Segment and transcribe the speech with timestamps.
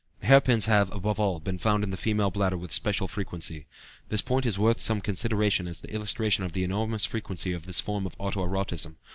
[0.23, 3.67] Hair pins have, above all, been found in the female bladder with special frequency;
[4.09, 7.79] this point is worth some consideration as an illustration of the enormous frequency of this
[7.79, 8.95] form of auto erotism.